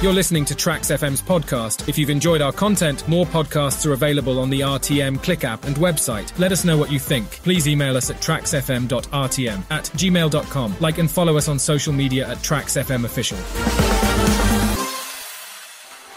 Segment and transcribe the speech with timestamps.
[0.00, 1.88] You're listening to TRAXX FM's podcast.
[1.88, 5.74] If you've enjoyed our content, more podcasts are available on the RTM Click app and
[5.74, 6.38] website.
[6.38, 7.28] Let us know what you think.
[7.42, 10.76] Please email us at traxxfm.rtm at gmail.com.
[10.78, 13.38] Like and follow us on social media at TRAXX FM Official.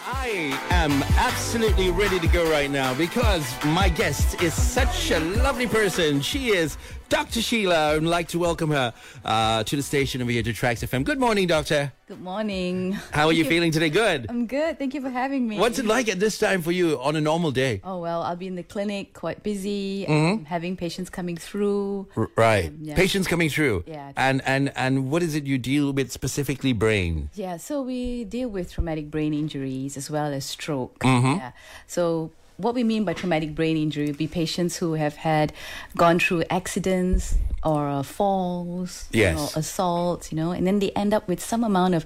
[0.05, 5.65] I am absolutely ready to go right now because my guest is such a lovely
[5.65, 6.21] person.
[6.21, 6.77] She is
[7.09, 7.39] Dr.
[7.39, 7.95] Sheela.
[7.95, 8.93] I'd like to welcome her
[9.25, 11.03] uh, to the station over here to TRAXX FM.
[11.03, 11.93] Good morning, Doctor.
[12.11, 12.91] Good morning.
[13.13, 13.89] How are you feeling today?
[13.89, 14.25] Good.
[14.27, 14.77] I'm good.
[14.77, 15.57] Thank you for having me.
[15.57, 17.79] What's it like at this time for you on a normal day?
[17.85, 20.31] Oh, well, I'll be in the clinic, quite busy, Mm-hmm.
[20.39, 22.09] um, having patients coming through.
[22.17, 22.69] R- right.
[22.81, 22.95] yeah.
[22.95, 23.85] Patients coming through.
[23.87, 24.11] Yeah.
[24.17, 27.29] And, and, and what is it you deal with specifically brain?
[27.33, 30.99] Yeah, so we deal with traumatic brain injuries as well as stroke.
[30.99, 31.37] Mm-hmm.
[31.37, 31.51] Yeah.
[31.87, 35.51] So what we mean by traumatic brain injury would be patients who have had
[35.97, 39.35] gone through accidents or uh, falls, Yes.
[39.37, 42.05] know, assaults, you know, and then they end up with some amount of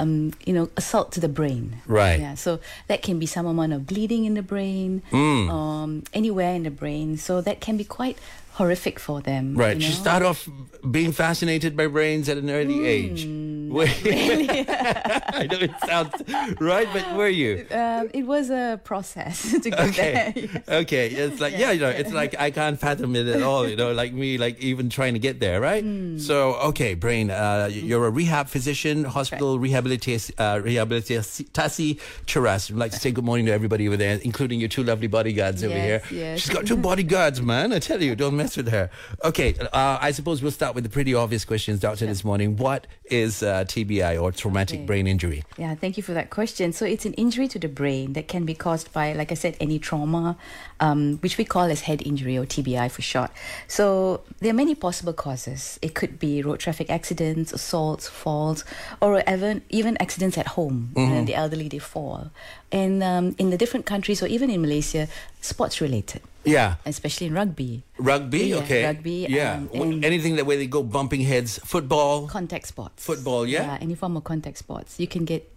[0.00, 1.82] um, you know, assault to the brain.
[1.88, 2.20] Right.
[2.20, 2.36] Yeah.
[2.36, 5.50] So that can be some amount of bleeding in the brain, Mm.
[5.50, 7.16] um, anywhere in the brain.
[7.16, 8.16] So that can be quite
[8.58, 9.54] horrific for them.
[9.54, 9.76] Right.
[9.78, 9.94] You know?
[9.94, 10.48] start off
[10.90, 13.20] being fascinated by brains at an early age.
[13.78, 13.90] Wait.
[14.68, 16.14] I know it sounds
[16.60, 17.66] right, but were you?
[17.70, 20.12] Um, it was a process to get Okay.
[20.12, 20.32] there.
[20.38, 20.68] Yes.
[20.82, 21.06] Okay.
[21.08, 23.68] It's like yeah, you know, it's like I can't fathom it at all.
[23.68, 25.84] You know, like me, like even trying to get there, right?
[25.84, 26.18] Hmm.
[26.18, 27.30] So okay, brain.
[27.30, 32.70] Uh, you're a rehab physician, hospital rehabilitation, uh, rehabilitasi Cheras.
[32.70, 35.62] I'd like to say good morning to everybody over there, including your two lovely bodyguards
[35.62, 36.00] over here.
[36.04, 36.40] Yes, yes.
[36.40, 37.72] She's got two bodyguards, man.
[37.72, 38.90] I tell you, don't mess with her.
[39.24, 39.54] Okay.
[39.72, 42.56] Uh, I suppose we'll start with the pretty obvious questions, Doctor, this morning.
[42.56, 44.86] What is uh, TBI or traumatic Okay.
[44.86, 45.44] brain injury?
[45.56, 46.72] Yeah, thank you for that question.
[46.72, 49.56] So it's an injury to the brain that can be caused by, like I said,
[49.60, 50.36] any trauma,
[50.80, 53.30] um, which we call as head injury or TBI for short.
[53.66, 55.78] So there are many possible causes.
[55.82, 58.64] It could be road traffic accidents, assaults, falls,
[59.00, 60.90] or even even accidents at home.
[60.96, 62.30] You know, the elderly they fall,
[62.72, 65.08] and um, in the different countries or even in Malaysia,
[65.40, 66.76] sports related, Yeah.
[66.84, 68.84] especially in rugby, Rugby, Yeah, okay.
[68.84, 69.64] rugby, yeah.
[69.74, 72.26] um, Anything that where they go bumping heads, football.
[72.28, 73.78] contact sports, Football, yeah?
[73.80, 75.48] any form of contact sports, you can get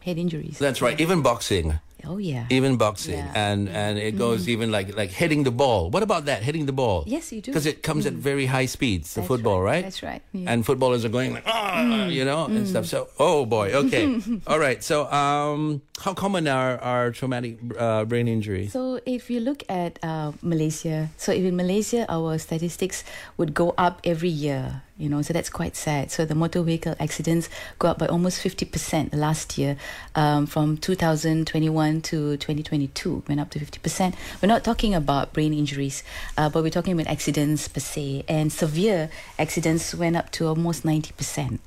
[0.00, 0.58] head injuries.
[0.58, 0.98] That's right.
[1.00, 2.46] Even boxing, oh yeah.
[2.50, 3.32] even boxing, Yeah.
[3.34, 5.90] and and it goes even like like hitting the ball.
[5.90, 6.42] What about that?
[6.42, 7.04] Hitting the ball?
[7.06, 7.50] Yes, you do.
[7.52, 9.14] Because it comes at very high speeds.
[9.14, 9.84] The That's football, right, right?
[9.84, 10.50] that's right, yeah.
[10.52, 12.86] And footballers are going like ah, you know, and stuff.
[12.86, 14.06] So oh boy, okay,
[14.46, 14.82] all right.
[14.82, 18.72] So um, how common are are traumatic uh, brain injuries?
[18.72, 23.04] So if you look at uh, Malaysia, so if in Malaysia our statistics
[23.36, 26.10] would go up every year, you know, so that's quite sad.
[26.10, 29.76] So the motor vehicle accidents go up by almost 50% last year
[30.14, 34.14] um, from 2021 to 2022, went up to 50%.
[34.42, 36.02] We're not talking about brain injuries,
[36.36, 38.24] uh, but we're talking about accidents per se.
[38.28, 41.58] And severe accidents went up to almost 90%.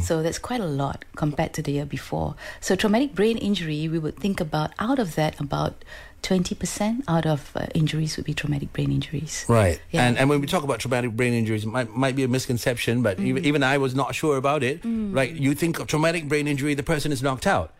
[0.00, 2.34] So that's quite a lot compared to the year before.
[2.60, 5.84] So traumatic brain injury, we would think about out of that, about
[6.22, 9.44] 20% out of uh, injuries would be traumatic brain injuries.
[9.48, 9.80] Right.
[9.90, 10.06] Yeah.
[10.06, 13.02] And and when we talk about traumatic brain injuries, it might, might be a misconception,
[13.02, 13.26] but Mm.
[13.26, 14.80] even, even I was not sure about it.
[14.84, 15.32] Right.
[15.32, 17.72] You think of traumatic brain injury, the person is knocked out.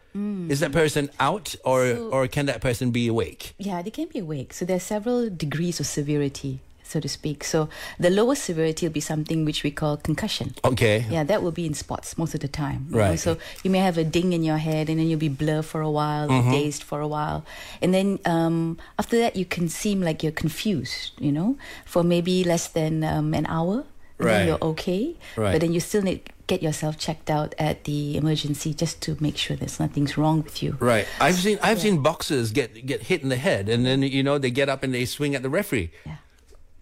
[0.49, 1.97] Is that person out or Mm.
[1.97, 3.55] So- or can that person be awake?
[3.59, 4.53] Yeah, they can be awake.
[4.53, 6.59] So there are several degrees of severity,
[6.91, 7.45] so to speak.
[7.45, 7.69] So
[7.99, 10.55] the lowest severity will be something which we call concussion.
[10.65, 11.07] Okay.
[11.09, 12.87] Yeah, that will be in spots most of the time.
[12.91, 13.03] you know.
[13.11, 13.19] Right.
[13.19, 15.81] So you may have a ding in your head and then you'll be blur for
[15.81, 16.51] a while, Mm-hmm.
[16.51, 17.45] dazed for a while.
[17.81, 21.57] And then um, after that, you can seem like you're confused, you know,
[21.87, 23.85] for maybe less than um, an hour.
[24.19, 24.33] Right.
[24.33, 25.17] Then you're okay.
[25.37, 25.53] Right.
[25.53, 29.37] But then you still need get yourself checked out at the emergency just to make
[29.39, 30.77] sure there's nothing's wrong with you.
[30.81, 31.07] Right.
[31.21, 34.37] I've seen I've seen boxers get get hit in the head and then you know
[34.37, 35.91] they get up and they swing at the referee.
[36.05, 36.17] Yeah.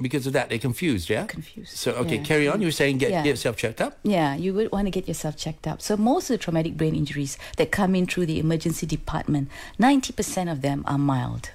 [0.00, 1.26] Because of that, they're confused, yeah?
[1.26, 2.22] Confused, So okay, yeah.
[2.22, 2.60] carry on.
[2.60, 3.22] You were saying get, Yeah.
[3.24, 3.98] get yourself checked up?
[4.04, 5.82] Yeah, you would want to get yourself checked up.
[5.82, 9.48] So most of the traumatic brain injuries that come in through the emergency department,
[9.78, 11.50] ninety percent of them are mild.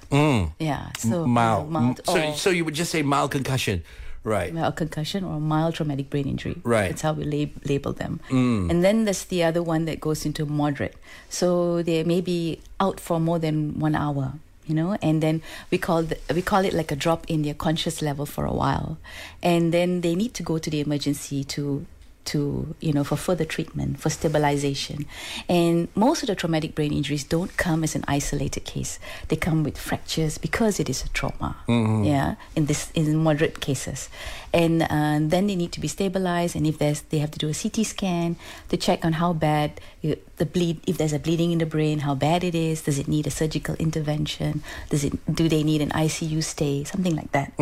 [0.58, 1.70] Yeah, so Mild.
[1.70, 3.82] mild So so you would just say mild concussion.
[4.26, 4.54] Right.
[4.56, 6.56] a concussion or a mild traumatic brain injury.
[6.64, 6.86] Right.
[6.86, 6.88] Mm.
[6.88, 8.20] That's how we lab- label them.
[8.30, 10.96] And then there's the other one that goes into moderate.
[11.28, 14.32] So they may be out for more than one hour.
[14.66, 17.52] You know, and then we call the, we call it like a drop in their
[17.52, 18.96] conscious level for a while,
[19.42, 21.84] and then they need to go to the emergency to
[22.26, 25.06] to you know for further treatment for stabilization.
[25.48, 28.98] And most of the traumatic brain injuries don't come as an isolated case.
[29.28, 31.56] They come with fractures because it is a trauma.
[31.68, 34.08] Yeah in this in moderate cases.
[34.52, 36.54] And uh, then they need to be stabilized.
[36.54, 38.36] And if there's they have to do a ct scan
[38.68, 42.00] to check on how bad uh, the bleed if there's a bleeding in the brain
[42.00, 42.82] how bad it is.
[42.82, 44.62] Does it need a surgical intervention?
[44.90, 46.84] Does it do they need an icu stay?
[46.84, 47.52] Something like that.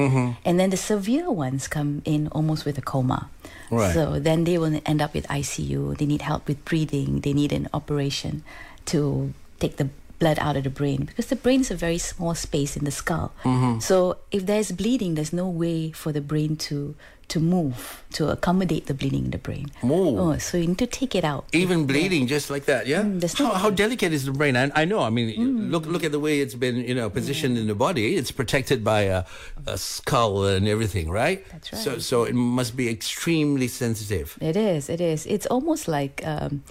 [0.45, 3.31] And then the severe ones come in almost with a coma
[3.73, 3.95] Right.
[3.95, 5.97] So then they will end up with ICU.
[5.97, 7.21] They need help with breathing.
[7.21, 8.45] They need an operation
[8.93, 9.89] to take the
[10.19, 12.93] blood out of the brain because the brain is a very small space in the
[12.93, 13.33] skull.
[13.43, 13.81] Mm-hmm.
[13.81, 16.95] So if there's bleeding, there's no way for the brain to
[17.33, 19.67] to move to accommodate the bleeding in the brain.
[19.83, 20.19] Oh.
[20.23, 21.43] Oh, so you need to take it out.
[21.53, 23.03] Even bleeding, just like that, yeah.
[23.03, 24.55] Mm, how, how delicate is the brain?
[24.57, 25.01] I, I know.
[25.01, 25.71] I mean, Mm.
[25.73, 28.05] look look at the way it's been, you know, positioned in the body.
[28.21, 29.25] It's protected by a,
[29.67, 31.39] a skull and everything, right?
[31.53, 31.83] That's right.
[31.85, 34.37] So so it must be extremely sensitive.
[34.41, 34.89] It is.
[34.89, 35.25] It is.
[35.27, 36.63] It's almost like um,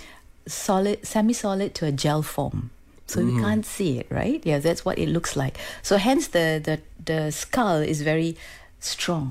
[0.46, 2.70] solid, semi-solid to a gel form.
[3.08, 3.30] So Mm-hmm.
[3.36, 4.40] you can't see it, right?
[4.46, 5.56] Yeah, that's what it looks like.
[5.82, 6.76] So hence the the,
[7.12, 8.32] the skull is very
[8.80, 9.28] strong.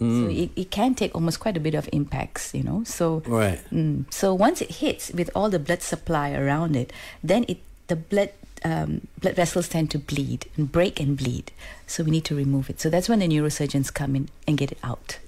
[0.00, 0.44] So Mm.
[0.44, 2.84] it, it can take almost quite a bit of impacts, you know.
[2.84, 3.60] So Right.
[3.70, 6.90] Mm, so once it hits with all the blood supply around it,
[7.22, 7.58] then it
[7.88, 8.30] the blood
[8.64, 11.52] um, blood vessels tend to bleed and break and bleed.
[11.86, 12.80] So we need to remove it.
[12.80, 15.18] So that's when the neurosurgeons come in and get it out.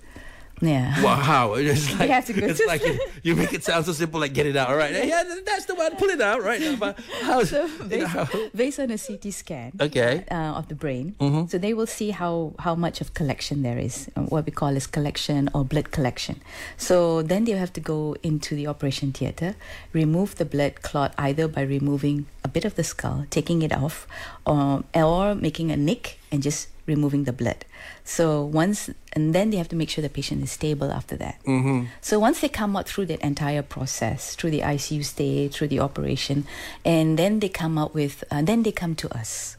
[0.63, 0.95] Yeah.
[1.03, 4.21] Wow, it's like, have to go it's like you, you make it sound so simple,
[4.21, 4.69] like get it out.
[4.71, 5.97] All right, yeah, that's the one.
[5.97, 6.61] Pull it out, right?
[6.61, 6.77] now.
[6.77, 10.25] But how, So you know, based, how- based on a CT scan Okay.
[10.31, 11.47] uh, of the brain, Mm-hmm.
[11.51, 14.77] so they will see how, how much of collection there is, uh, what we call
[14.77, 16.41] as collection or blood collection.
[16.77, 19.57] So then they have to go into the operation theater,
[19.93, 24.07] remove the blood clot either by removing a bit of the skull, taking it off,
[24.47, 27.65] or, or making a nick and just removing the blood.
[28.05, 31.43] So once, and then they have to make sure the patient is stable after that.
[31.45, 31.87] Mm-hmm.
[32.01, 35.81] So once they come out through that entire process, through the ICU stay, through the
[35.81, 36.47] operation,
[36.85, 39.57] and then they come out with, uh, then they come to us.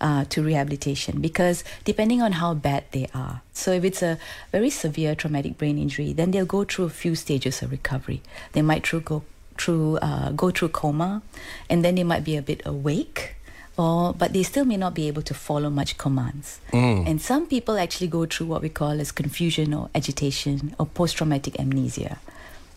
[0.00, 3.40] Uh, to rehabilitation because depending on how bad they are.
[3.54, 4.18] So, if it's a
[4.52, 8.20] very severe traumatic brain injury, then they'll go through a few stages of recovery.
[8.52, 9.22] They might through go
[9.56, 11.22] through uh, go through coma,
[11.70, 13.36] and then they might be a bit awake,
[13.76, 16.60] or but they still may not be able to follow much commands.
[16.72, 21.58] And some people actually go through what we call as confusion or agitation or post-traumatic
[21.58, 22.18] amnesia.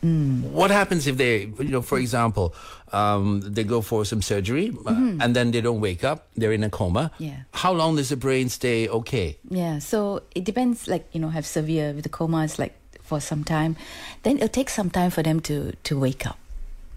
[0.01, 2.53] What happens if they, you know, for example,
[2.93, 6.63] um, they go for some surgery uh, and then they don't wake up, they're in
[6.63, 7.11] a coma.
[7.15, 7.23] Mm-hmm.
[7.23, 7.37] Yeah.
[7.51, 9.37] How long does the brain stay okay?
[9.49, 10.87] Yeah, so it depends.
[10.87, 13.75] Like you know, have severe with the coma, it's like for some time.
[14.23, 16.37] Then it'll take some time for them to to wake up.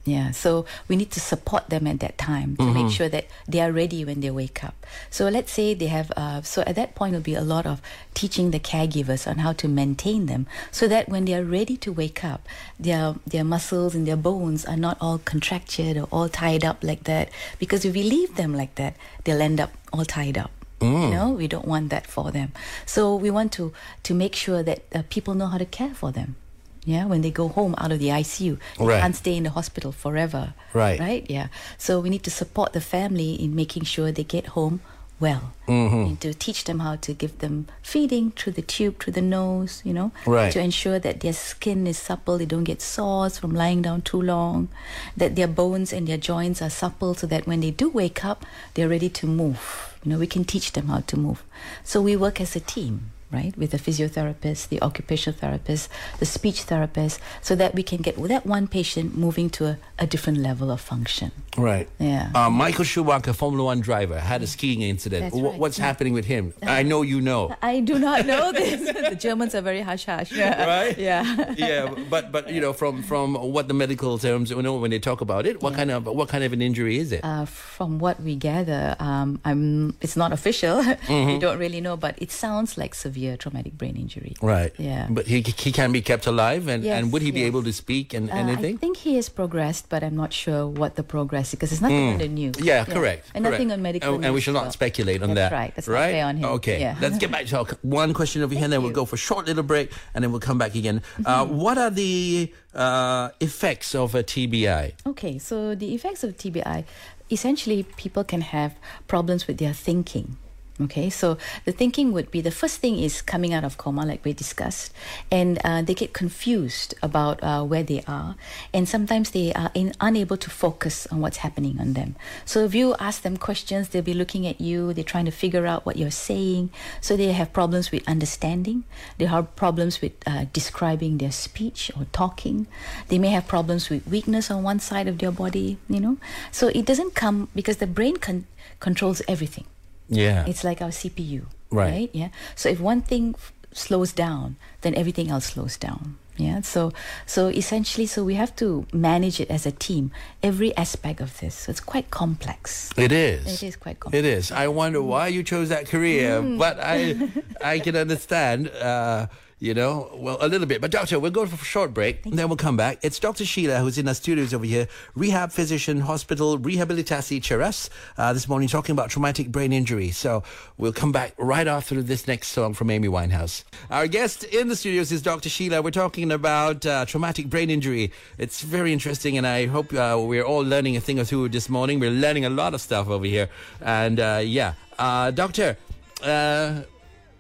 [0.07, 3.61] Yeah, so we need to support them at that time to make sure that they
[3.61, 4.75] are ready when they wake up.
[5.11, 6.11] So let's say they have.
[6.17, 7.83] Uh, so at that point, it'll be a lot of
[8.15, 11.93] teaching the caregivers on how to maintain them, so that when they are ready to
[11.93, 12.49] wake up,
[12.81, 17.05] their their muscles and their bones are not all contractured or all tied up like
[17.05, 17.29] that.
[17.59, 20.51] Because if we leave them like that, they'll end up all tied up.
[20.81, 22.53] You know, we don't want that for them.
[22.87, 23.75] So we want to
[24.05, 26.37] to make sure that uh, people know how to care for them.
[26.85, 29.01] Yeah, when they go home out of the ICU, they Right.
[29.01, 30.55] can't stay in the hospital forever.
[30.73, 30.99] Right.
[30.99, 31.27] Right.
[31.29, 31.49] Yeah.
[31.79, 34.81] So we need to support the family in making sure they get home
[35.21, 35.53] well.
[35.69, 36.05] Mm-hmm.
[36.05, 39.83] Need to teach them how to give them feeding through the tube, through the nose.
[39.85, 40.51] You know, Right.
[40.53, 44.23] to ensure that their skin is supple, they don't get sores from lying down too
[44.23, 44.69] long,
[45.15, 48.47] that their bones and their joints are supple, so that when they do wake up,
[48.73, 49.95] they're ready to move.
[50.03, 51.45] You know, we can teach them how to move.
[51.85, 55.89] So we work as a team, right, with the physiotherapist, the occupational therapist,
[56.19, 60.07] the speech therapist, so that we can get that one patient moving to a, a
[60.07, 61.31] different level of function.
[61.57, 61.89] Right.
[61.99, 62.31] Yeah.
[62.35, 65.35] Uh, Michael Schumacher, Formula One driver, had a skiing incident.
[65.35, 65.59] Right.
[65.59, 66.53] What's happening with him?
[66.63, 67.55] I know you know.
[67.63, 68.81] I do not know this.
[69.11, 70.33] the Germans are very hush hush.
[70.33, 70.97] Right?
[70.99, 71.55] Yeah.
[71.57, 74.99] yeah, but but you know from from what the medical terms you know when they
[74.99, 77.21] talk about it, what kind of what kind of an injury is it?
[77.25, 80.83] Uh, from what we gather, um, I'm, it's not official.
[81.09, 84.33] we don't really know, but it sounds like severe traumatic brain injury.
[84.41, 84.73] right.
[84.79, 85.07] Yeah.
[85.11, 87.73] But he he can be kept alive, and Yes, and would he be able to
[87.73, 88.75] speak and Uh, anything?
[88.77, 91.83] I think he has progressed, but I'm not sure what the progress is because there's
[91.83, 92.57] nothing on the news.
[92.61, 93.29] Yeah, correct.
[93.35, 93.59] And correct.
[93.61, 94.81] nothing on medical And, and we should not well.
[94.81, 95.51] speculate on that.
[95.51, 95.61] That's that.
[95.61, 95.73] right.
[95.77, 96.13] That's not right.
[96.17, 96.45] fair on him.
[96.61, 96.79] Okay.
[96.81, 96.97] Yeah.
[97.01, 99.03] Let's get back to our, one question over here, and then we'll you.
[99.03, 101.03] go for a short little break, and then we'll come back again.
[101.25, 101.57] Uh, Mm-hmm.
[101.65, 104.93] what are the uh, effects of a TBI?
[105.07, 106.85] Okay, so the effects of TBI
[107.31, 108.75] essentially people can have
[109.07, 110.37] problems with their thinking.
[110.83, 114.25] Okay, so the thinking would be the first thing is coming out of coma, like
[114.25, 114.95] we discussed,
[115.31, 118.35] and uh, they get confused about uh, where they are,
[118.73, 122.17] and sometimes they are in, unable to focus on what's happening on them.
[122.47, 125.67] So if you ask them questions, they'll be looking at you, they're trying to figure
[125.67, 126.71] out what you're saying.
[127.03, 128.85] So they have problems with understanding,
[129.19, 132.67] they have problems with uh, describing their speech or talking.
[133.09, 136.17] They may have problems with weakness on one side of their body, you know.
[136.51, 138.47] So it doesn't come because the brain con-
[138.81, 139.67] controls everything.
[140.11, 140.45] Yeah.
[140.47, 141.91] It's like our CPU, Right.
[141.93, 142.11] right?
[142.13, 142.29] Yeah.
[142.57, 146.17] So if one thing f- slows down, then everything else slows down.
[146.37, 146.63] Yeah.
[146.63, 146.93] So
[147.27, 150.11] so essentially, so we have to manage it as a team,
[150.43, 151.55] every aspect of this.
[151.55, 152.91] So it's quite complex.
[152.97, 153.47] It is.
[153.47, 154.19] It is quite complex.
[154.19, 154.51] It is.
[154.51, 156.59] I wonder why you chose that career, Mm.
[156.59, 157.15] but I,
[157.77, 158.69] I can understand.
[158.69, 159.27] Uh,
[159.63, 160.81] You know, well, a little bit.
[160.81, 162.99] But doctor, we'll go for a short break, and then we'll come back.
[163.03, 163.45] It's Dr.
[163.45, 168.69] Sheela who's in our studios over here, rehab physician, hospital, rehabilitasi Cheras, uh, this morning
[168.69, 170.13] talking about traumatic brain injury.
[170.13, 170.43] So
[170.79, 173.65] we'll come back right after this next song from Amy Winehouse.
[173.91, 175.51] Our guest in the studios is Dr.
[175.51, 175.85] Sheela.
[175.85, 178.13] We're talking about uh, traumatic brain injury.
[178.39, 181.69] It's very interesting, and I hope uh, we're all learning a thing or two this
[181.69, 182.01] morning.
[182.01, 183.51] We're learning a lot of stuff over here.
[183.83, 185.77] And uh, yeah, uh, doctor,
[186.23, 186.81] uh,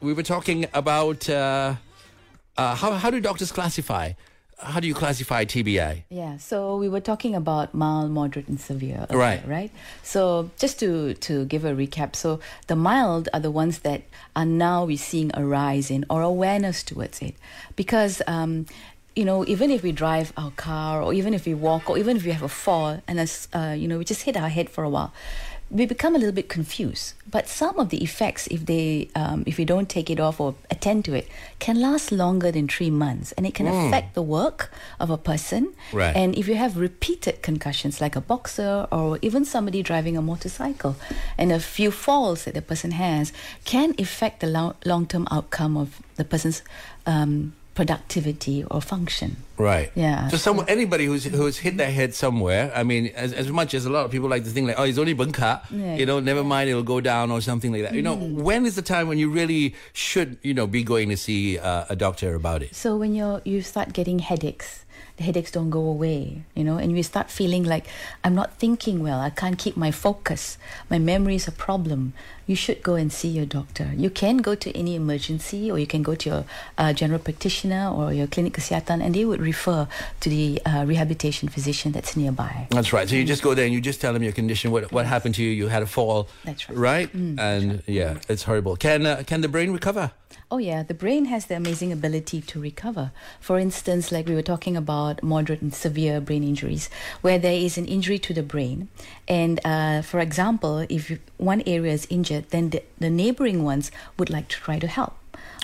[0.03, 1.27] we were talking about
[2.61, 4.13] uh, how how do doctors classify?
[4.59, 6.03] How do you classify TBI?
[6.11, 9.07] Yeah, so we were talking about mild, moderate, and severe.
[9.09, 9.41] Right.
[9.49, 9.71] Right.
[10.03, 14.03] So just to to give a recap, so the mild are the ones that
[14.37, 17.35] are now we're seeing a rise in or awareness towards it,
[17.77, 18.21] because.
[18.27, 18.67] Um,
[19.17, 22.17] you know, even if we drive our car, or even if we walk, or even
[22.17, 24.71] if we have a fall, and as uh, you know, we just hit our head
[24.71, 25.13] for a while,
[25.71, 27.15] we become a little bit confused.
[27.31, 30.57] But some of the effects, if they, um, if we don't take it off or
[30.69, 31.29] attend to it,
[31.61, 35.73] can last longer than three months, and it can affect the work of a person.
[35.93, 36.15] Right.
[36.15, 40.97] And if you have repeated concussions, like a boxer or even somebody driving a motorcycle,
[41.39, 43.33] and a few falls that the person has,
[43.65, 46.63] can affect the lo- long-term outcome of the person's
[47.07, 49.37] um, productivity or function.
[49.57, 49.91] Right.
[49.95, 50.29] Yeah.
[50.29, 52.73] So someone, anybody who's who's hit their head somewhere.
[52.75, 54.85] I mean, as, as much as a lot of people like to think like, oh,
[54.85, 55.61] it's only bunka.
[55.71, 55.97] Yeah.
[55.97, 57.95] You know, never mind, it'll go down or something like that.
[57.95, 58.33] You know, Mm.
[58.43, 61.85] when is the time when you really should, you know, be going to see uh,
[61.89, 62.75] a doctor about it?
[62.75, 64.85] So when you you start getting headaches,
[65.21, 67.85] the headaches don't go away, you know, and you start feeling like
[68.25, 70.57] I'm not thinking well, I can't keep my focus,
[70.89, 72.15] my memory is a problem.
[72.47, 73.93] You should go and see your doctor.
[73.97, 76.45] You can go to any emergency, or you can go to your
[76.79, 79.87] uh, general practitioner or your clinic kesihatan, and they would refer
[80.21, 82.67] to the uh, rehabilitation physician that's nearby.
[82.71, 83.09] That's right.
[83.09, 85.37] So you just go there and you just tell them your condition, what what happened
[85.37, 85.51] to you.
[85.51, 86.29] You had a fall.
[86.45, 86.79] That's right.
[86.79, 87.15] Right.
[87.15, 88.75] and yeah, it's horrible.
[88.75, 90.11] Can uh, can the brain recover?
[90.53, 93.13] Oh, yeah, the brain has the amazing ability to recover.
[93.39, 96.91] For instance, like we were talking about moderate and severe brain injuries,
[97.21, 98.89] where there is an injury to the brain.
[99.29, 104.29] And uh, for example, if one area is injured, then the, the neighboring ones would
[104.29, 105.17] like to try to help.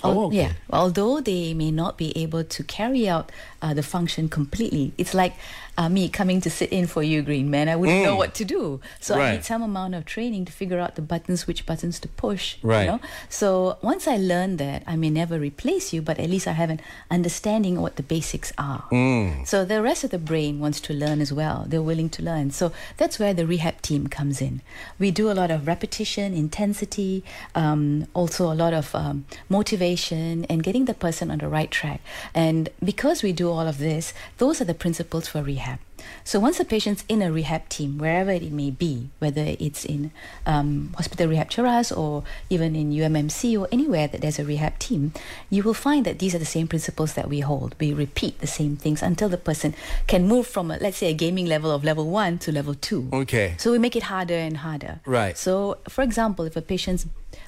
[0.04, 0.36] Oh, okay.
[0.36, 3.32] Yeah, although they may not be able to carry out
[3.62, 5.34] uh, the function completely, it's like
[5.78, 7.68] uh, me coming to sit in for you, Greenman.
[7.68, 9.32] I wouldn't know what to do, so I Mm.
[9.32, 12.56] Need some amount of training to figure out the buttons, which buttons to push.
[12.62, 12.84] Right.
[12.84, 13.00] You know?
[13.28, 16.70] So once I learn that, I may never replace you, but at least I have
[16.70, 18.84] an understanding of what the basics are.
[18.92, 19.46] Mm.
[19.46, 21.64] So the rest of the brain wants to learn as well.
[21.66, 22.50] They're willing to learn.
[22.52, 24.60] So that's where the rehab team comes in.
[24.98, 30.62] We do a lot of repetition, intensity, um, also a lot of um, motivation, and
[30.62, 32.00] getting the person on the right track.
[32.34, 35.78] And because we do all of this, those are the principles for rehab.
[36.24, 40.10] So once a patient's in a rehab team, wherever it may be, whether it's in
[40.44, 45.12] um, Hospital Rehab Cheras or even in UMMC or anywhere that there's a rehab team,
[45.50, 47.74] you will find that these are the same principles that we hold.
[47.80, 49.74] We repeat the same things until the person
[50.06, 53.08] can move from, a, let's say, a gaming level of level one to level two.
[53.12, 53.54] Okay.
[53.58, 55.00] So we make it harder and harder.
[55.06, 55.36] Right.
[55.36, 57.06] So, for example, if a patient's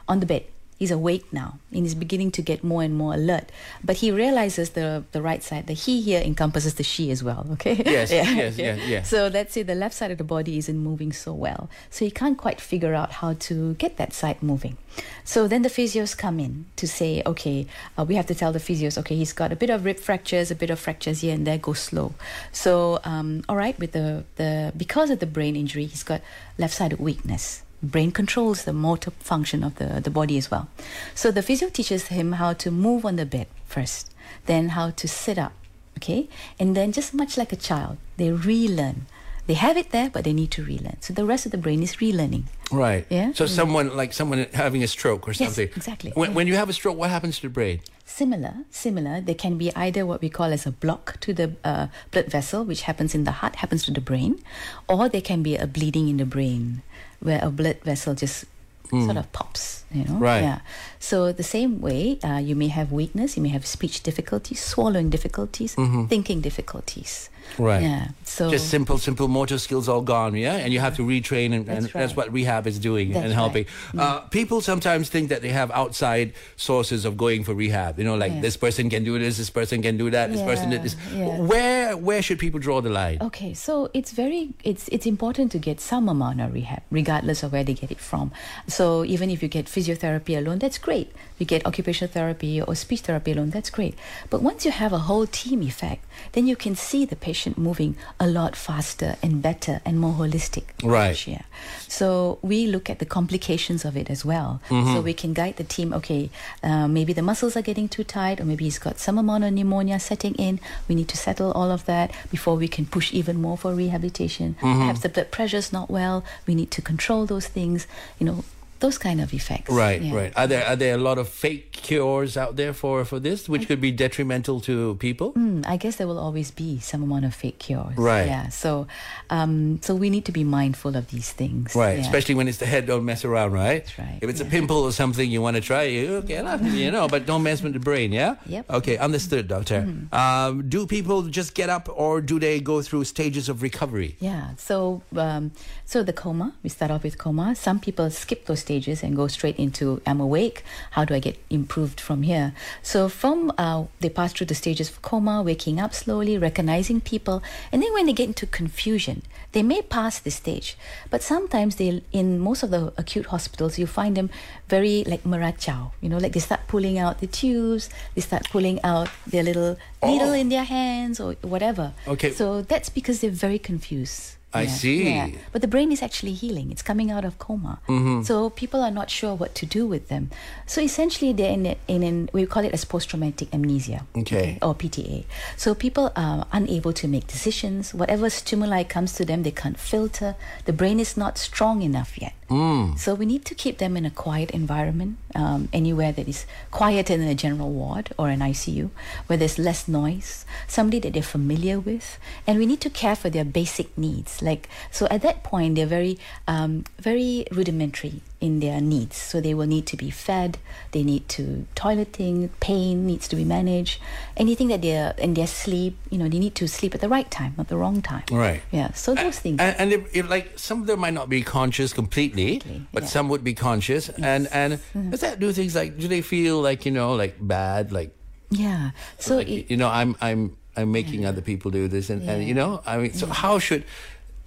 [0.09, 0.45] on the bed,
[0.79, 3.51] he's awake now and he's beginning to get more and more alert,
[3.85, 5.67] but he realizes the the right side.
[5.67, 7.47] The he here encompasses the she as well.
[7.53, 7.83] Okay.
[7.85, 9.03] Yes, yes, yes, yeah.
[9.03, 12.11] So let's say the left side of the body isn't moving so well, so he
[12.11, 14.79] can't quite figure out how to get that side moving.
[15.25, 17.67] So then the physios come in to say, okay,
[17.99, 20.51] uh, we have to tell the physios, okay, he's got a bit of rib fractures,
[20.51, 22.15] a bit of fractures here and there, go slow.
[22.53, 26.23] So, um, all right, with the, the because of the brain injury, he's got
[26.57, 27.63] left-sided weakness.
[27.83, 30.69] Brain controls the motor function of the, the body as well.
[31.15, 34.13] So the physio teaches him how to move on the bed first,
[34.47, 35.53] then how to sit up,
[35.99, 36.29] okay?
[36.59, 39.07] And then just much like a child, they relearn.
[39.47, 41.01] They have it there, but they need to relearn.
[41.01, 42.43] So the rest of the brain is relearning.
[42.71, 43.07] Right.
[43.09, 43.33] Yeah.
[43.33, 45.69] So someone like someone having a stroke or something.
[45.69, 46.11] Yes, exactly.
[46.11, 46.37] When, Yeah.
[46.37, 47.81] when you have a stroke, what happens to the brain?
[48.05, 49.23] Similar, similar.
[49.23, 52.63] There can be either what we call as a block to the uh, blood vessel,
[52.65, 54.39] which happens in the heart, happens to the brain,
[54.87, 56.83] or there can be a bleeding in the brain,
[57.21, 58.45] where a blood vessel just
[58.91, 59.17] sort hmm.
[59.17, 59.85] of pops.
[59.91, 60.15] You know.
[60.19, 60.43] Right.
[60.43, 60.61] Yeah.
[60.99, 65.09] So the same way, uh, you may have weakness, you may have speech difficulties, swallowing
[65.11, 65.75] difficulties,
[66.09, 67.31] thinking difficulties.
[67.33, 67.63] Mm-hmm.
[67.63, 67.83] Right.
[67.83, 68.09] Yeah.
[68.25, 70.57] So Just simple, simple motor skills all gone, yeah?
[70.57, 73.33] And you have to retrain, and, and That's that's what rehab is doing That's and
[73.33, 73.65] helping.
[73.95, 73.95] right.
[73.95, 74.01] Mm.
[74.01, 77.99] Uh, people sometimes think that they have outside sources of going for rehab.
[77.99, 78.41] You know, like Yeah.
[78.43, 80.95] this person can do this, this person can do that, this person did this.
[81.15, 81.39] Yeah, yeah.
[81.41, 83.17] Where where should people draw the line?
[83.23, 87.53] Okay, so it's very it's it's important to get some amount of rehab, regardless of
[87.53, 88.31] where they get it from.
[88.67, 91.13] So even if you get physiotherapy alone, that's great.
[91.39, 93.95] You get occupational therapy or speech therapy alone, that's great.
[94.29, 97.97] But once you have a whole team effect, then you can see the patient moving
[98.19, 100.65] a lot faster and better and more holistic.
[100.83, 101.27] Right.
[101.27, 101.43] Yeah.
[101.87, 104.61] So we look at the complications of it as well.
[104.69, 104.95] Mm-hmm.
[104.95, 105.93] So we can guide the team.
[105.93, 106.31] Okay,
[106.63, 109.53] uh, maybe the muscles are getting too tight, or maybe he's got some amount of
[109.53, 110.59] pneumonia setting in.
[110.89, 114.57] We need to settle all of that before we can push even more for rehabilitation.
[114.61, 114.81] Mm-hmm.
[114.81, 116.25] Perhaps the blood pressure's not well.
[116.47, 117.87] We need to control those things.
[118.19, 118.45] You know,
[118.81, 119.71] those kind of effects.
[119.71, 120.15] Right, Yeah.
[120.15, 120.33] right.
[120.37, 123.67] Are there are there a lot of fake cures out there for for this, which
[123.67, 125.33] could be detrimental to people?
[125.33, 127.97] Mm, I guess there will always be some amount of fake cures.
[127.97, 128.27] Right.
[128.27, 128.49] Yeah.
[128.51, 128.87] So,
[129.31, 131.75] um, so we need to be mindful of these things.
[131.75, 132.05] Right, Yeah.
[132.07, 133.85] especially when it's the head, don't mess around, right?
[133.85, 136.39] That's right, If it's a pimple or something you want to try, you okay,
[136.85, 138.37] you know, but don't mess with the brain, yeah?
[138.47, 138.67] Yep.
[138.67, 138.77] Mm-hmm.
[138.77, 139.87] Okay, understood, doctor.
[140.13, 144.17] Um, do people just get up, or do they go through stages of recovery?
[144.21, 144.55] Yeah.
[144.57, 145.51] So, um,
[145.85, 146.55] so the coma.
[146.63, 147.55] We start off with coma.
[147.55, 150.59] Some people skip those stages and go straight into I'm awake.
[150.97, 152.53] How do I get improved from here?
[152.93, 157.39] So from uh, they pass through the stages of coma, waking up slowly, recognizing people,
[157.73, 159.23] and then when they get into confusion,
[159.55, 160.77] they may pass this stage.
[161.13, 164.29] But sometimes they, in most of the acute hospitals, you find them
[164.69, 165.93] very like marachao.
[166.03, 169.73] You know, like they start pulling out the tubes, they start pulling out their little
[170.05, 170.43] needle Oh.
[170.43, 171.87] in their hands or whatever.
[172.07, 172.31] Okay.
[172.33, 174.38] So that's because they're very confused.
[174.55, 175.05] I see.
[175.05, 175.31] Yeah.
[175.53, 176.71] But the brain is actually healing.
[176.71, 177.81] It's coming out of coma.
[177.87, 178.23] Mm-hmm.
[178.23, 180.31] So people are not sure what to do with them.
[180.67, 184.07] So essentially, they're in, a, in an, we call it as post-traumatic amnesia.
[184.17, 184.59] Okay.
[184.63, 185.25] Or PTA.
[185.57, 187.93] So people are unable to make decisions.
[187.93, 190.35] Whatever stimuli comes to them, they can't filter.
[190.65, 192.33] The brain is not strong enough yet.
[192.49, 192.99] Mm.
[192.99, 197.17] So we need to keep them in a quiet environment, um, anywhere that is quieter
[197.17, 198.89] than a general ward or an ICU,
[199.27, 203.29] where there's less noise, somebody that they're familiar with, and we need to care for
[203.29, 204.38] their basic needs.
[204.43, 209.17] Like so, at that point, they're very, um, very rudimentary in their needs.
[209.17, 210.59] So they will need to be fed.
[210.93, 212.51] They need to toileting.
[212.61, 214.01] Pain needs to be managed.
[214.37, 217.29] Anything that they're in their sleep, you know, they need to sleep at the right
[217.31, 218.25] time, not the wrong time.
[218.31, 218.63] Right.
[218.71, 218.93] Yeah.
[218.93, 219.61] So those things.
[219.61, 223.03] And, and if, if, like some of them might not be conscious completely, Completely, but
[223.05, 223.09] yeah.
[223.09, 224.09] some would be conscious.
[224.09, 224.81] And and
[225.11, 228.15] does that do things like do they feel like you know like bad like
[228.51, 228.91] yeah.
[229.19, 232.47] So like, it, you know I'm I'm I'm making other people do this and, and
[232.47, 233.85] you know I mean so how should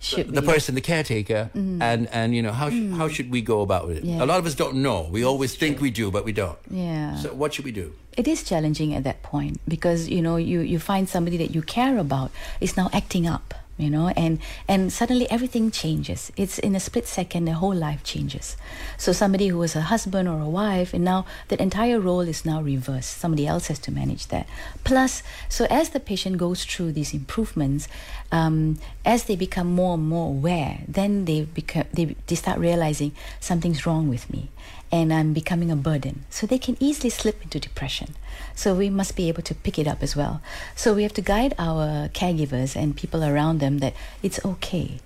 [0.02, 0.42] Should the?
[0.42, 0.46] Mm.
[0.54, 4.04] person the caretaker and and you know how sh- how should we go about it
[4.04, 4.24] Yeah.
[4.24, 7.16] a lot of us don't know we always think we do but we don't yeah.
[7.22, 10.60] so what should we do it is challenging at that point because you know you
[10.62, 14.92] you find somebody that you care about is now acting up you know and and
[14.92, 16.32] suddenly everything changes.
[16.38, 18.58] It's in a split second the whole life changes.
[18.98, 22.46] So somebody who was a husband or a wife and now that entire role is
[22.46, 23.18] now reversed.
[23.18, 24.48] Somebody else has to manage that.
[24.84, 27.88] Plus so as the patient goes through these improvements
[28.32, 33.12] um, as they become more and more aware then they become they, they start realizing
[33.40, 34.50] something's wrong with me
[34.92, 36.26] and I'm becoming a burden.
[36.30, 38.16] So they can easily slip into depression.
[38.56, 40.42] So we must be able to pick it up as well.
[40.76, 45.00] So we have to guide our caregivers and people around them that it's okay.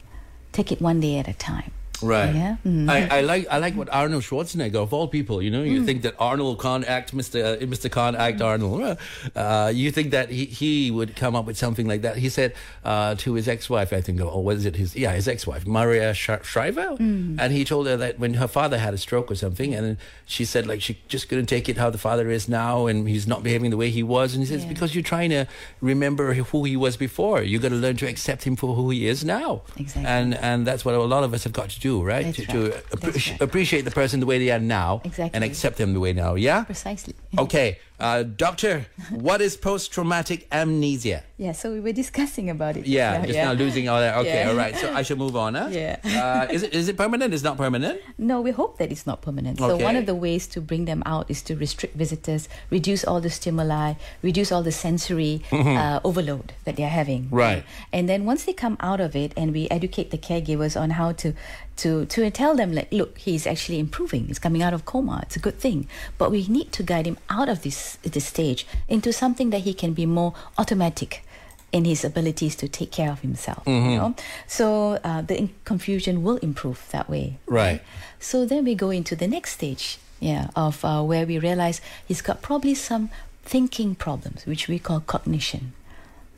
[0.52, 1.72] Take it one day at a time.
[2.02, 2.36] Right.
[2.36, 2.58] Yeah.
[2.66, 2.90] Mm.
[2.90, 5.42] I, I like I like what Arnold Schwarzenegger of all people.
[5.42, 7.62] You know, you think that Arnold can't act Mr.
[7.62, 7.92] Uh, Mr.
[7.92, 8.98] Can't act Arnold.
[9.36, 12.18] Uh, you think that he, he would come up with something like that.
[12.18, 12.54] He said
[12.84, 14.96] uh, to his ex-wife, I think, or was it his?
[14.96, 18.94] Yeah, his ex-wife, Maria Sh- Shriver, and he told her that when her father had
[18.94, 21.98] a stroke or something, and she said like she just couldn't take it how the
[21.98, 24.70] father is now, and he's not behaving the way he was, and he says Yeah.
[24.74, 25.46] because you're trying to
[25.82, 29.08] remember who he was before, you got to learn to accept him for who he
[29.08, 29.62] is now.
[29.78, 30.06] Exactly.
[30.06, 32.34] And and that's what a lot of us have got to do, right?
[32.36, 32.50] To, right.
[32.50, 32.58] to
[32.98, 33.42] appreci- right.
[33.42, 35.32] appreciate the person the way they are now Exactly.
[35.36, 36.36] and accept them the way now.
[36.36, 36.64] Yeah.
[36.64, 37.14] Precisely.
[37.38, 41.24] Okay, uh, doctor, what is post-traumatic amnesia?
[41.38, 42.88] Yeah, so we were discussing about it.
[42.88, 44.16] Yeah, just now losing all that.
[44.20, 44.50] Okay, Yeah.
[44.50, 44.76] all right.
[44.76, 45.68] So I should move on, huh?
[45.72, 45.98] Yeah.
[46.06, 47.34] Uh, is it is it permanent?
[47.34, 48.00] It's not permanent.
[48.18, 49.60] No, we hope that it's not permanent.
[49.60, 49.68] Okay.
[49.68, 53.20] So one of the ways to bring them out is to restrict visitors, reduce all
[53.20, 57.26] the stimuli, reduce all the sensory uh, overload that they're having.
[57.26, 57.36] Mm-hmm.
[57.36, 57.64] Right.
[57.92, 61.12] And then once they come out of it, and we educate the caregivers on how
[61.20, 61.34] to,
[61.84, 64.28] to to tell them like, look, he's actually improving.
[64.28, 65.20] He's coming out of coma.
[65.24, 65.88] It's a good thing.
[66.18, 69.74] But we need to guide him out of this this stage into something that he
[69.74, 71.24] can be more automatic
[71.72, 73.66] in his abilities to take care of himself.
[73.66, 73.90] Mm-hmm.
[73.90, 74.16] You know?
[74.48, 77.38] So uh, the in- confusion will improve that way.
[77.48, 77.82] Right.
[78.20, 82.22] So then we go into the next stage, yeah, of uh, where we realize he's
[82.22, 83.10] got probably some
[83.44, 85.74] thinking problems, which we call cognition.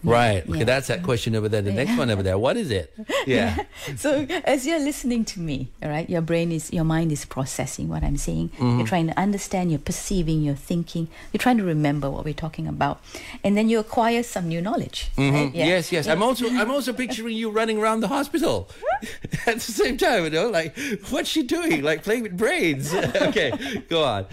[0.08, 0.48] Right.
[0.48, 0.64] Okay, Yeah.
[0.66, 1.62] that's that question over there.
[1.62, 2.38] The next one over there.
[2.38, 2.94] What is it?
[3.28, 3.58] Yeah.
[3.98, 7.88] So as you're listening to me, all right, your brain is, your mind is processing
[7.90, 8.50] what I'm saying.
[8.50, 8.78] Mm-hmm.
[8.80, 12.68] You're trying to understand, you're perceiving, you're thinking, you're trying to remember what we're talking
[12.68, 13.02] about,
[13.44, 15.10] and then you acquire some new knowledge.
[15.18, 15.26] right?
[15.26, 15.32] Yeah.
[15.32, 15.56] Mm-hmm.
[15.56, 16.08] Yes, yes.
[16.08, 18.70] I'm also I'm also picturing you running around the hospital.
[19.46, 20.78] at the same time, you know, like
[21.10, 21.82] what's she doing?
[21.84, 22.94] Like playing with brains.
[22.94, 23.52] okay,
[23.90, 24.26] go on.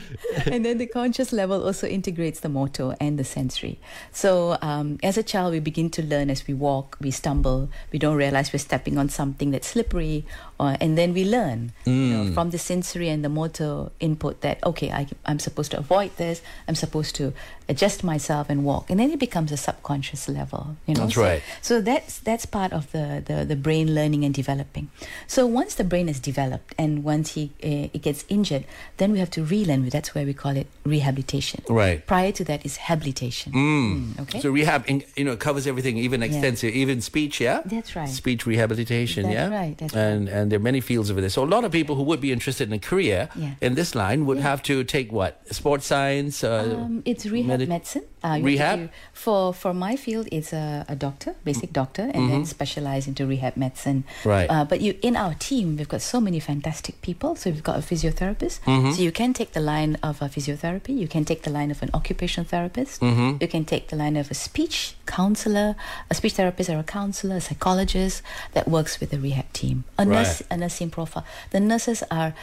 [0.46, 3.78] and then the conscious level also integrates the motor and the sensory.
[4.12, 7.98] So um, as a child, we begin to learn as we walk, we stumble, we
[7.98, 10.24] don't realize we're stepping on something that's slippery,
[10.60, 14.62] or, and then we learn you know, from the sensory and the motor input that
[14.64, 17.32] okay, I, I'm supposed to avoid this, I'm supposed to
[17.68, 20.76] adjust myself and walk, and then it becomes a subconscious level.
[20.86, 21.42] You know, That's so, right.
[21.62, 24.90] So that's that's part of the, the, the brain learning and developing.
[25.26, 28.64] So once the brain is developed and once he uh, it gets injured,
[28.98, 29.88] then we have to relearn.
[29.88, 31.62] That's where we call it rehabilitation.
[31.68, 32.06] Right.
[32.06, 33.52] Prior to that is habilitation.
[33.52, 34.40] Mm, okay.
[34.40, 37.34] So rehab, in- you know, covers everything, even extensive, even speech.
[37.46, 38.08] Yeah, That's right.
[38.22, 39.22] Speech rehabilitation.
[39.24, 41.30] That's yeah, right, that's and and there are many fields over there.
[41.38, 43.66] So a lot of people who would be interested in a career Yeah.
[43.66, 46.36] in this line would have to take what sports science.
[46.44, 46.52] Uh,
[46.84, 48.04] Um, it's rehab medi- medicine.
[48.24, 48.78] Uh, you have to Rehab?
[48.80, 48.88] do-
[49.24, 53.54] for for my field, it's a, a doctor, basic doctor, and then specialize into rehab
[53.56, 53.98] medicine.
[54.04, 54.28] Mm-hmm.
[54.34, 54.48] Right.
[54.54, 57.30] Uh, but you in our team, we've got so many fantastic people.
[57.40, 58.56] So we've got a physiotherapist.
[58.64, 58.92] Mm-hmm.
[58.94, 60.92] So you can take the line of a physiotherapy.
[61.02, 62.94] You can take the line of an occupational therapist.
[63.00, 63.30] Mm-hmm.
[63.42, 64.76] You can take the line of a speech
[65.06, 65.33] counselor,
[66.10, 69.84] a speech therapist, or a counselor, a psychologist that works with the rehab team.
[69.98, 71.24] A nurse, a nursing profile.
[71.50, 72.34] The nurses are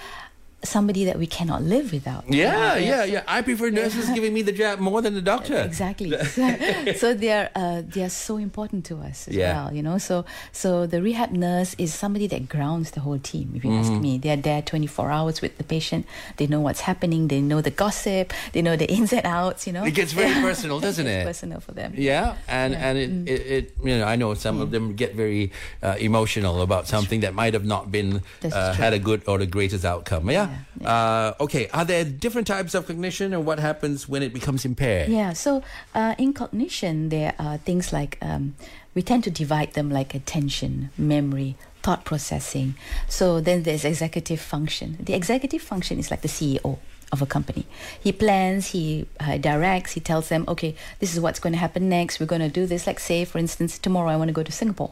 [0.63, 2.23] somebody that we cannot live without.
[2.29, 3.23] yeah, Uh, yeah, yeah.
[3.27, 5.57] I prefer nurses giving me the jab more than the doctor.
[5.71, 6.11] Exactly.
[7.01, 9.53] so they are uh, they are so important to us as Yeah.
[9.65, 9.73] well.
[9.73, 13.53] You know, so so the rehab nurse is somebody that grounds the whole team.
[13.55, 14.01] If you ask Mm-hmm.
[14.01, 16.05] me, they are there twenty four hours with the patient.
[16.37, 17.27] They know what's happening.
[17.27, 18.31] They know the gossip.
[18.53, 19.65] They know the ins and outs.
[19.67, 21.25] You know, It gets very personal, doesn't It's it?
[21.25, 21.93] personal for them.
[21.97, 22.85] Yeah, and Yeah.
[22.87, 23.27] and it, Mm.
[23.33, 27.21] it, it you know I know some of them get very uh, emotional about something
[27.25, 30.29] that might have not been uh, had a good or the greatest outcome.
[30.29, 30.50] Yeah.
[30.79, 30.89] Yeah,
[31.37, 31.67] Uh, okay.
[31.73, 35.09] Are there different types of cognition, and what happens when it becomes impaired?
[35.09, 35.61] Yeah, so
[35.95, 38.55] uh, in cognition, there are things like um,
[38.95, 42.75] we tend to divide them like attention, memory, thought processing.
[43.07, 44.97] So then there's executive function.
[44.99, 46.77] The executive function is like the CEO
[47.11, 47.65] of a company.
[47.99, 51.89] He plans, he uh, directs, he tells them, okay, this is what's going to happen
[51.89, 52.19] next.
[52.19, 52.87] We're going to do this.
[52.87, 54.91] Like, say, for instance, tomorrow I want to go to Singapore.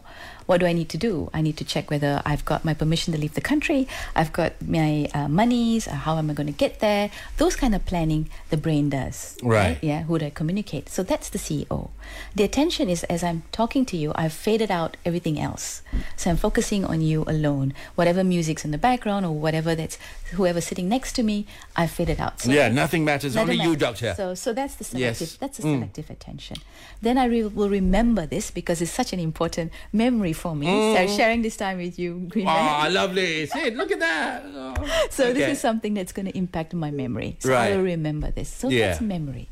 [0.50, 1.30] What do I need to do?
[1.32, 3.88] I need to check whether I've got my permission to leave the country.
[4.16, 5.88] I've got my uh, monies.
[5.88, 7.12] Uh, how am I going to get there?
[7.38, 9.38] Those kind of planning the brain does.
[9.44, 9.78] Right.
[9.84, 10.04] Yeah.
[10.04, 10.90] Who do I communicate?
[10.90, 11.92] So that's the CEO.
[12.34, 15.84] The attention is as I'm talking to you, I've faded out everything else.
[16.16, 17.76] So I'm focusing on you alone.
[17.94, 20.00] Whatever music's in the background or whatever that's
[20.32, 22.40] whoever's sitting next to me, I've faded out.
[22.40, 23.36] So Yeah, nothing matters.
[23.36, 23.76] Only you, matter.
[23.76, 24.14] doctor.
[24.16, 25.18] So, so that's the Yes.
[25.18, 25.40] selective.
[25.42, 25.76] That's the Mm.
[25.80, 26.58] selective attention.
[27.02, 30.68] Then I re- will remember this because it's such an important memory for me.
[30.96, 32.56] So sharing this time with you, Greenman.
[32.56, 33.46] Oh, lovely.
[33.48, 34.44] See, look at that.
[34.48, 34.74] Oh.
[35.12, 35.34] so Okay.
[35.34, 37.36] this is something that's going to impact my memory.
[37.40, 37.74] So Right.
[37.74, 38.48] I will remember this.
[38.50, 38.88] So Yeah.
[38.88, 39.50] that's memory.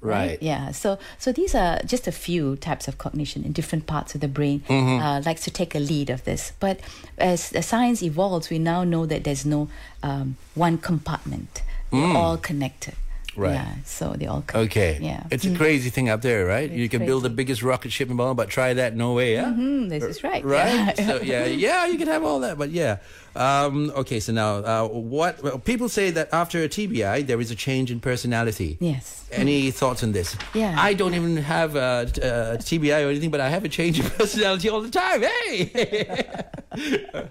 [0.00, 0.38] Right.
[0.40, 0.70] Yeah.
[0.70, 4.28] So so these are just a few types of cognition in different parts of the
[4.28, 4.60] brain.
[4.68, 5.02] Mm-hmm.
[5.02, 6.52] Uh, likes to take a lead of this.
[6.60, 6.78] But
[7.18, 9.68] as the science evolves, we now know that there's no
[10.04, 11.62] um, one compartment.
[11.90, 12.14] They're mm.
[12.14, 12.94] all connected.
[13.38, 13.54] Right.
[13.54, 13.74] Yeah.
[13.84, 14.78] So they all connected.
[14.78, 14.98] Okay.
[15.00, 15.22] Yeah.
[15.30, 16.70] It's a crazy thing up there, right?
[16.70, 19.12] you It's can build the biggest rocket ship in the world, but try that, no
[19.14, 19.44] way, yeah?
[19.44, 20.44] Mm, this is right.
[20.44, 20.98] Right?
[20.98, 21.06] Yeah.
[21.08, 22.98] so, yeah, yeah, you can have all that, but yeah.
[23.36, 27.50] Um, okay, so now, uh, what well, people say that after a TBI, there is
[27.52, 28.76] a change in personality.
[28.80, 29.26] Yes.
[29.30, 30.36] Any thoughts on this?
[30.54, 30.74] Yeah.
[30.76, 34.68] I don't even have a TBI or anything, but I have a change in personality
[34.68, 35.22] all the time.
[35.22, 35.70] Hey!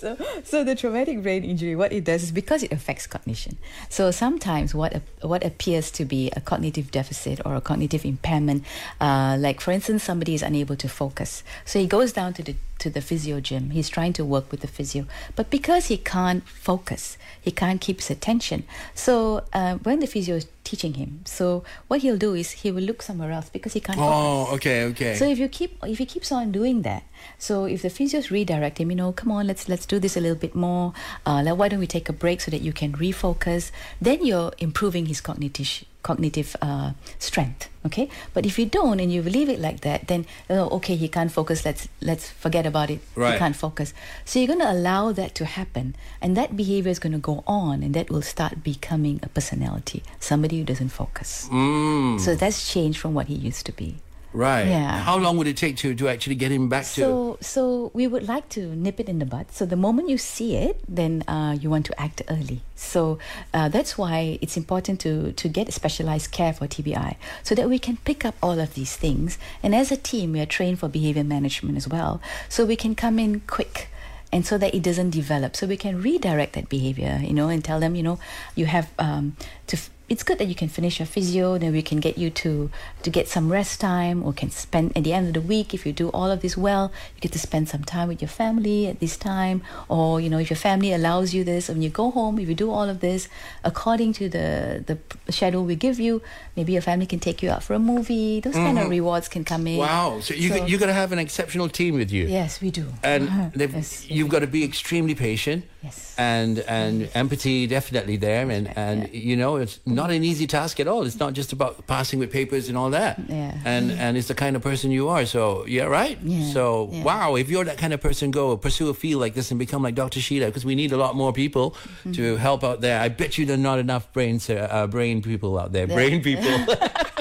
[0.00, 3.58] so, so the traumatic brain injury, what it does is because it affects cognition.
[3.88, 8.64] So sometimes what ap- what appears to be a cognitive deficit or a cognitive impairment,
[9.00, 12.54] uh, like for instance, somebody is unable to focus, so he goes down to the
[12.84, 13.70] to the physio gym.
[13.70, 17.96] He's trying to work with the physio, but because he can't focus, he can't keep
[18.00, 18.64] his attention.
[18.94, 22.82] So uh, when the physio is teaching him, so what he'll do is he will
[22.82, 23.98] look somewhere else because he can't.
[23.98, 24.14] focus.
[24.14, 25.14] oh, okay, okay.
[25.16, 27.04] So if you keep if he keeps on doing that,
[27.38, 30.20] so if the physios redirect him, you know, come on, let's let's do this a
[30.20, 30.92] little bit more.
[31.26, 33.70] Uh, like, why don't we take a break so that you can refocus?
[34.00, 37.68] Then you're improving his cognitive cognitive uh, strength.
[37.84, 41.08] Okay, but if you don't and you leave it like that, then oh, okay, he
[41.08, 41.64] can't focus.
[41.68, 43.00] Let's let's forget about it.
[43.16, 43.32] Right.
[43.34, 43.92] He can't focus.
[44.24, 47.44] So you're going to allow that to happen, and that behavior is going to go
[47.46, 50.00] on, and that will start becoming a personality.
[50.20, 51.48] Somebody who doesn't focus.
[51.52, 53.96] Mm, So that's changed from what he used to be.
[54.34, 54.66] Right.
[54.66, 54.98] yeah.
[54.98, 57.00] How long would it take to, to actually get him back to?
[57.00, 59.46] So, so we would like to nip it in the bud.
[59.50, 62.60] So the moment you see it, then uh, you want to act early.
[62.74, 63.18] So
[63.54, 67.78] uh, that's why it's important to to get specialized care for TBI, so that we
[67.78, 69.38] can pick up all of these things.
[69.62, 72.94] And as a team, we are trained for behavior management as well, so we can
[72.94, 73.88] come in quick.
[74.32, 77.62] And so that it doesn't develop, so we can redirect that behavior, you know, and
[77.62, 78.18] tell them, you know,
[78.56, 79.36] you have um,
[79.68, 82.30] to, f- it's good that you can finish your physio, then we can get you
[82.42, 82.70] to
[83.04, 85.80] to get some rest time, or can spend at the end of the week if
[85.86, 88.78] you do all of this well, you get to spend some time with your family
[88.92, 92.06] at this time, or you know if your family allows you this, when you go
[92.18, 93.22] home, if you do all of this
[93.70, 94.48] according to the
[94.90, 94.96] the
[95.38, 96.22] schedule we give you,
[96.56, 98.40] maybe your family can take you out for a movie.
[98.44, 99.78] Those kind of rewards can come in.
[99.78, 100.20] Wow.
[100.26, 102.24] So you So- you got to have an exceptional team with you.
[102.40, 102.86] Yes, we do.
[103.02, 103.50] And Uh-huh.
[103.56, 104.06] Yes.
[104.16, 105.60] you've got to be extremely patient.
[105.84, 106.14] Yes.
[106.18, 110.88] And and empathy definitely there, and and you know it's not an easy task at
[110.88, 111.02] all.
[111.06, 113.18] It's not just about passing with papers and all that.
[113.28, 113.52] Yeah.
[113.64, 115.26] And and it's the kind of person you are.
[115.26, 116.18] So yeah, right.
[116.22, 117.04] Yeah, So yeah.
[117.04, 119.82] wow, if you're that kind of person, go pursue a field like this and become
[119.82, 120.20] like Dr.
[120.20, 122.12] Sheela because we need a lot more people Mm-hmm.
[122.12, 123.00] to help out there.
[123.00, 125.86] I bet you there are not enough brains, uh, brain people out there.
[125.86, 126.50] Brain people.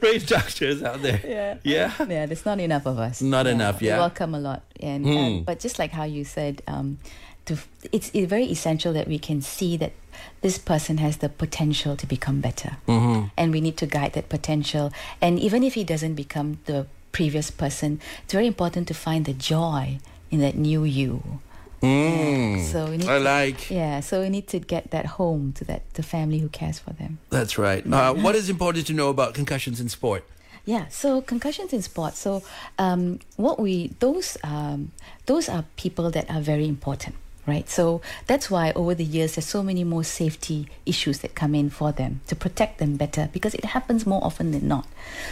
[0.00, 1.20] brain doctors out there.
[1.24, 1.58] Yeah.
[1.64, 1.92] Yeah.
[2.08, 3.20] yeah, there's not enough of us.
[3.22, 3.98] Not enough, We yeah.
[3.98, 6.98] welcome a lot, and um, but just like how you said, um,
[7.46, 7.58] to
[7.92, 9.92] it's, it's very essential that we can see that
[10.40, 13.26] this person has the potential to become better, mm-hmm.
[13.36, 14.92] and we need to guide that potential.
[15.20, 19.32] And even if he doesn't become the previous person, it's very important to find the
[19.32, 19.98] joy
[20.30, 21.40] in that new you.
[21.82, 22.64] Mm.
[22.72, 23.70] So we need I to- like.
[23.70, 26.92] Yeah, so we need to get that home to that the family who cares for
[26.92, 27.18] them.
[27.30, 27.86] That's right.
[27.86, 30.24] Uh, what is important to know about concussions in sport?
[30.64, 32.18] Yeah, so concussions in sports.
[32.18, 32.42] So
[32.78, 34.90] um, what we those um,
[35.26, 37.14] those are people that are very important,
[37.48, 37.68] right?
[37.68, 41.70] So that's why over the years there's so many more safety issues that come in
[41.70, 44.86] for them to protect them better because it happens more often than not.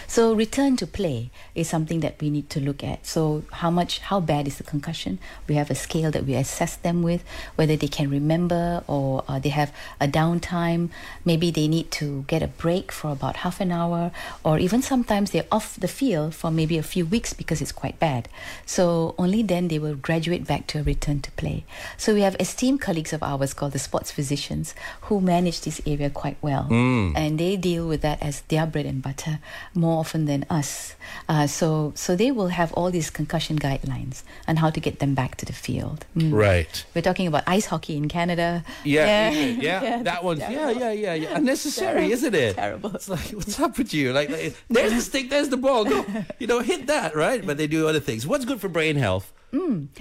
[0.07, 3.07] So return to play is something that we need to look at.
[3.07, 5.19] So how much how bad is the concussion?
[5.47, 7.23] We have a scale that we assess them with,
[7.57, 10.89] whether they can remember or uh, they have a downtime.
[11.25, 14.11] Maybe they need to get a break for about half an hour,
[14.43, 17.99] or even sometimes they're off the field for maybe a few weeks because it's quite
[17.99, 18.29] bad.
[18.65, 21.65] So only then they will graduate back to a return to play.
[21.97, 26.11] So we have esteemed colleagues of ours called the sports physicians who manage this area
[26.11, 29.39] quite well, and they deal with that as their bread and butter
[29.75, 30.95] more often than us.
[31.29, 35.15] Uh, so so they will have all these concussion guidelines on how to get them
[35.15, 36.05] back to the field.
[36.17, 36.33] Mm.
[36.33, 36.85] Right.
[36.95, 38.65] We're talking about ice hockey in Canada.
[38.85, 40.39] Yeah, yeah, yeah, that that's one.
[40.39, 41.37] Yeah, yeah, yeah, yeah.
[41.37, 42.55] Unnecessary, isn't it?
[42.57, 42.95] Terrible.
[42.95, 44.13] It's like, what's up with you?
[44.13, 45.85] Like, like, there's the stick, there's the ball.
[45.85, 46.05] Go,
[46.39, 47.45] you know, hit that, right?
[47.45, 48.27] But they do other things.
[48.27, 49.33] What's good for brain health?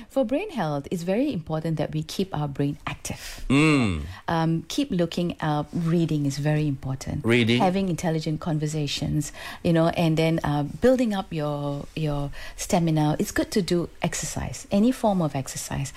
[0.10, 3.46] For brain health, it's very important that we keep our brain active.
[3.50, 4.04] Mm.
[4.28, 5.68] Um, keep looking up.
[5.74, 7.26] Reading is very important.
[7.26, 7.60] Reading.
[7.60, 9.32] having intelligent conversations,
[9.62, 13.18] you know, and then uh, building up your your stamina.
[13.20, 15.92] It's good to do exercise, any form of exercise.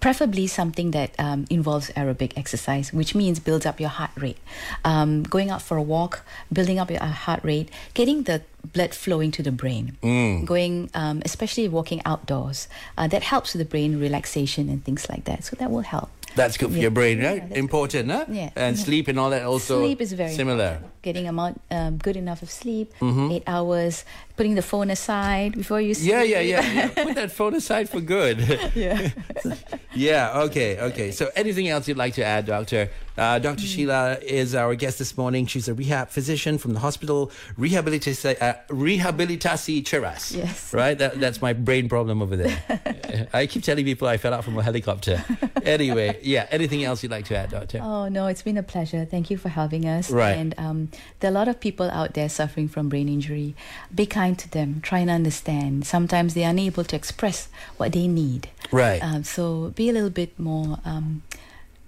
[0.00, 4.38] Preferably something that um, involves aerobic exercise, which means builds up your heart rate.
[4.84, 8.94] Um, going out for a walk, building up your uh, heart rate, getting the blood
[8.94, 9.96] flowing to the brain.
[10.44, 15.24] Going, um, especially walking outdoors, uh, that helps with the brain relaxation and things like
[15.24, 15.44] that.
[15.44, 16.10] So that will help.
[16.36, 16.82] That's good for Yeah.
[16.82, 17.42] your brain, right?
[17.48, 18.24] that's Important, huh?
[18.28, 18.50] Yeah.
[18.56, 18.84] And Yeah.
[18.84, 20.64] sleep and all that also sleep is very similar.
[20.80, 21.02] important.
[21.02, 23.30] Getting amount um, good enough of sleep, Mm-hmm.
[23.32, 24.04] eight hours,
[24.36, 26.10] putting the phone aside before you sleep.
[26.12, 26.88] Yeah, yeah, yeah, yeah.
[27.06, 28.38] Put that phone aside for good.
[28.74, 29.10] yeah.
[29.94, 31.10] yeah, okay, okay.
[31.10, 32.90] So anything else you'd like to add, Doctor?
[33.16, 33.64] Uh, Dr.
[33.64, 35.44] Sheela is our guest this morning.
[35.46, 40.34] She's a rehab physician from the hospital Rehabilitasi, uh, Rehabilitasi Cheras.
[40.36, 40.72] Yes.
[40.72, 40.96] Right?
[40.98, 43.28] That, that's my brain problem over there.
[43.32, 45.22] I keep telling people I fell out from a helicopter.
[45.64, 47.80] Anyway, yeah, anything else you'd like to add, Doctor?
[47.82, 49.04] Oh no, it's been a pleasure.
[49.04, 50.10] Thank you for having us.
[50.10, 50.32] Right.
[50.32, 50.88] And um,
[51.20, 53.54] there are a lot of people out there suffering from brain injury.
[53.94, 54.80] Be kind to them.
[54.80, 55.86] Try and understand.
[55.86, 58.48] Sometimes they are unable to express what they need.
[58.70, 59.02] Right.
[59.02, 61.22] Um, so be a little bit more um,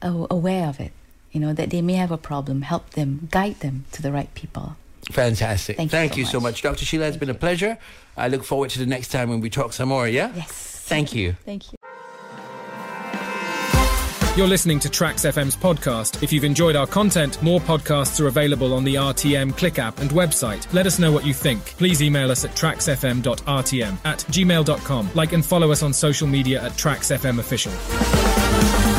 [0.03, 0.93] aware of it.
[1.31, 2.63] You know that they may have a problem.
[2.63, 4.77] Help them, guide them to the right people.
[5.11, 5.77] Fantastic.
[5.77, 6.63] Thank you so so much.
[6.63, 6.63] much.
[6.63, 6.85] Dr.
[6.85, 7.09] Sheela.
[7.09, 7.79] It's been a pleasure.
[8.17, 10.33] I look forward to the next time when we talk some more, yeah?
[10.35, 10.51] Yes.
[10.87, 11.37] Thank you.
[11.45, 11.79] Thank you.
[14.35, 16.23] You're listening to TRAXX FM's podcast.
[16.23, 20.11] If you've enjoyed our content, more podcasts are available on the RTM Click app and
[20.11, 20.73] website.
[20.73, 21.63] Let us know what you think.
[21.77, 25.11] Please email us at traxxfm.rtm at gmail.com.
[25.15, 28.92] Like and follow us on social media at TRAXXFM Official.